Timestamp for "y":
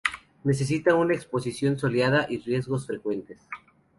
2.27-2.39